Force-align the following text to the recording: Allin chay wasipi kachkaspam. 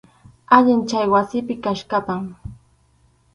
Allin 0.55 0.81
chay 0.89 1.05
wasipi 1.13 1.55
kachkaspam. 1.63 2.23